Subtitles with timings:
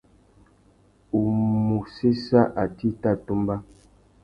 [1.19, 1.21] U
[1.65, 3.55] mù séssa atê i tà tumba.